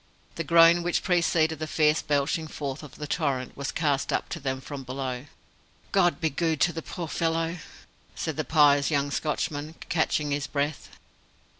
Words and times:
The 0.33 0.43
groan 0.43 0.81
which 0.81 1.03
preceded 1.03 1.59
the 1.59 1.67
fierce 1.67 2.01
belching 2.01 2.47
forth 2.47 2.81
of 2.81 2.95
the 2.95 3.05
torrent 3.05 3.55
was 3.55 3.71
cast 3.71 4.11
up 4.11 4.29
to 4.29 4.39
them 4.39 4.59
from 4.59 4.81
below. 4.83 5.25
"God 5.91 6.19
be 6.19 6.31
gude 6.31 6.59
to 6.61 6.73
the 6.73 6.81
puir 6.81 7.07
felly!" 7.07 7.59
said 8.15 8.35
the 8.35 8.43
pious 8.43 8.89
young 8.89 9.11
Scotchman, 9.11 9.75
catching 9.89 10.31
his 10.31 10.47
breath. 10.47 10.89